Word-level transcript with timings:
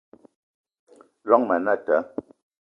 Llong 1.27 1.43
ma 1.47 1.55
anata 1.59 1.95